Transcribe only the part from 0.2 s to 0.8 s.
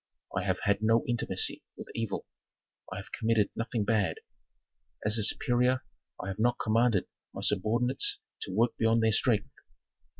I have